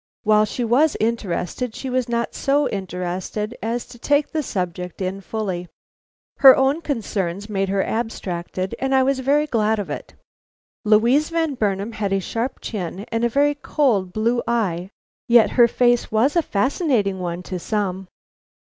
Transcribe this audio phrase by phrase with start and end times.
[0.23, 5.21] While she was interested she was not so interested as to take the subject in
[5.21, 5.67] fully.
[6.37, 10.15] Her own concerns made her abstracted, and I was very glad of it.
[10.83, 14.89] "Louise Van Burnam had a sharp chin and a very cold blue eye.
[15.27, 18.07] Yet her face was a fascinating one to some."